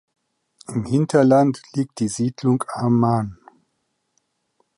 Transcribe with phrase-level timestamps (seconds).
[0.67, 3.37] Im Hinterland liegt die Siedlung Aman.